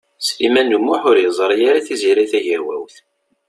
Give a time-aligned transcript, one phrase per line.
[0.27, 2.95] Sliman U Muḥ ur yeẓri ara Tiziri Tagawawt.